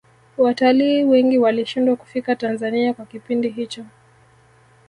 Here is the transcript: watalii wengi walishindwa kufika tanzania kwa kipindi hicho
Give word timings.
watalii 0.37 1.03
wengi 1.03 1.37
walishindwa 1.37 1.95
kufika 1.95 2.35
tanzania 2.35 2.93
kwa 2.93 3.05
kipindi 3.05 3.49
hicho 3.49 3.85